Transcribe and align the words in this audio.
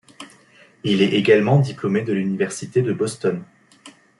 Il 0.83 1.03
est 1.03 1.11
également 1.13 1.59
diplômé 1.59 2.01
de 2.01 2.11
l'université 2.11 2.81
de 2.81 2.91
Boston. 2.91 3.43